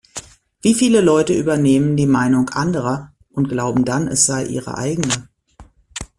Wie 0.63 0.73
viele 0.73 0.99
Leute 0.99 1.31
übernehmen 1.35 1.95
die 1.95 2.07
Meinung 2.07 2.49
anderer 2.49 3.13
und 3.29 3.49
glauben 3.49 3.85
dann, 3.85 4.07
es 4.07 4.25
sei 4.25 4.45
ihre 4.45 4.75
eigene? 4.75 5.29